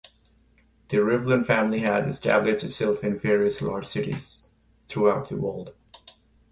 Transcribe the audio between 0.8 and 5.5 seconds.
The Rivlin family has established itself in various large cities throughout the